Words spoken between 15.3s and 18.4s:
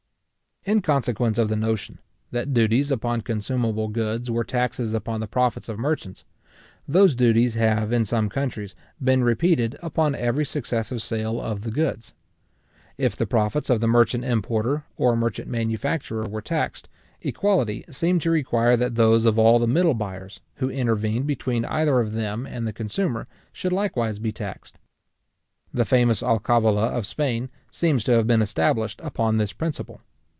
manufacturer were taxed, equality seemed to